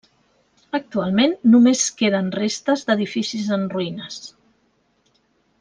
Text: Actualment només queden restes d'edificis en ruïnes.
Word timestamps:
Actualment 0.77 1.35
només 1.55 1.83
queden 2.01 2.33
restes 2.37 2.85
d'edificis 2.89 3.55
en 3.59 3.71
ruïnes. 3.75 4.21